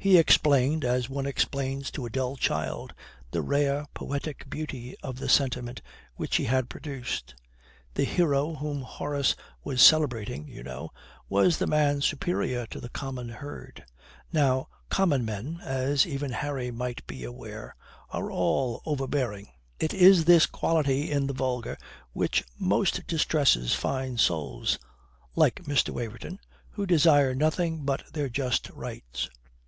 He 0.00 0.16
explained, 0.16 0.84
as 0.86 1.10
one 1.10 1.26
explains 1.26 1.90
to 1.90 2.06
a 2.06 2.10
dull 2.10 2.36
child, 2.36 2.94
the 3.32 3.42
rare 3.42 3.84
poetic 3.92 4.48
beauty 4.48 4.96
of 5.02 5.18
the 5.18 5.28
sentiment 5.28 5.82
which 6.14 6.36
he 6.36 6.44
had 6.44 6.70
produced. 6.70 7.34
The 7.92 8.04
hero 8.04 8.54
whom 8.54 8.80
Horace 8.82 9.34
was 9.64 9.82
celebrating, 9.82 10.48
you 10.48 10.62
know, 10.62 10.92
was 11.28 11.58
the 11.58 11.66
man 11.66 12.00
superior 12.00 12.64
to 12.68 12.80
the 12.80 12.88
common 12.88 13.28
herd. 13.28 13.84
Now 14.32 14.68
common 14.88 15.26
men 15.26 15.60
(as 15.62 16.06
even 16.06 16.30
Harry 16.30 16.70
might 16.70 17.04
be 17.06 17.24
aware) 17.24 17.74
are 18.08 18.30
all 18.30 18.80
overbearing. 18.86 19.48
It 19.78 19.92
is 19.92 20.24
this 20.24 20.46
quality 20.46 21.10
in 21.10 21.26
the 21.26 21.34
vulgar 21.34 21.76
which 22.12 22.44
most 22.58 23.04
distresses 23.08 23.74
fine 23.74 24.16
souls 24.16 24.78
(like 25.34 25.64
Mr. 25.64 25.90
Waverton) 25.90 26.38
who 26.70 26.86
desire 26.86 27.34
nothing 27.34 27.84
but 27.84 28.04
their 28.14 28.30
just 28.30 28.70
rights. 28.70 29.28